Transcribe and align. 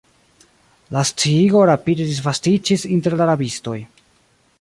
La 0.95 1.03
sciigo 1.09 1.61
rapide 1.71 2.07
disvastiĝis 2.11 2.87
inter 2.97 3.17
la 3.21 3.29
rabistoj. 3.31 3.77